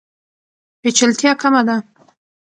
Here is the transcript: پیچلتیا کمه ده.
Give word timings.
پیچلتیا 0.81 1.31
کمه 1.41 1.61
ده. 1.67 1.75